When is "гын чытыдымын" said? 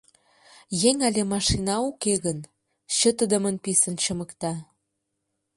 2.25-3.55